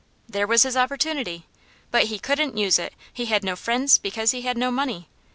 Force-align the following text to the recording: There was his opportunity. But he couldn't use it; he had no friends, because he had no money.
There 0.27 0.47
was 0.47 0.63
his 0.63 0.75
opportunity. 0.75 1.45
But 1.91 2.05
he 2.05 2.17
couldn't 2.17 2.57
use 2.57 2.79
it; 2.79 2.93
he 3.13 3.25
had 3.27 3.43
no 3.43 3.55
friends, 3.55 3.99
because 3.99 4.31
he 4.31 4.41
had 4.41 4.57
no 4.57 4.71
money. 4.71 5.07